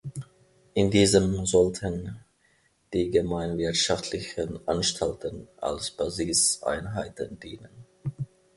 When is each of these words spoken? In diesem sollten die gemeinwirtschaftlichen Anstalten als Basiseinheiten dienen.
In 0.73 0.89
diesem 0.89 1.45
sollten 1.45 2.25
die 2.91 3.11
gemeinwirtschaftlichen 3.11 4.67
Anstalten 4.67 5.47
als 5.57 5.91
Basiseinheiten 5.91 7.39
dienen. 7.39 7.85